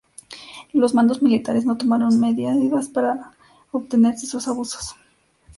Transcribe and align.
Los 0.73 0.95
mandos 0.95 1.21
militares 1.21 1.63
no 1.67 1.77
tomaron 1.77 2.19
medidas 2.19 2.87
para 2.89 3.35
detener 3.71 4.15
esos 4.15 4.47
abusos. 4.47 4.95